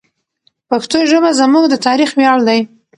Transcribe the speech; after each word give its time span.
پښتو 0.69 0.97
ژبه 1.11 1.29
زموږ 1.39 1.65
د 1.69 1.75
تاریخ 1.87 2.09
ویاړ 2.15 2.39
دی. 2.47 2.59